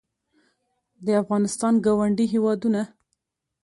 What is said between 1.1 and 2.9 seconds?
افغانستان ګاونډي هېوادونه